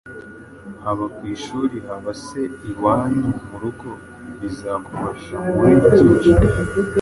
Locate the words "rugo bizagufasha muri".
3.63-5.73